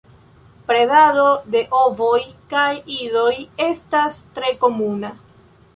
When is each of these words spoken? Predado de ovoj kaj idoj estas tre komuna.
Predado 0.69 1.25
de 1.55 1.61
ovoj 1.81 2.17
kaj 2.55 2.67
idoj 2.97 3.33
estas 3.69 4.21
tre 4.39 4.55
komuna. 4.65 5.19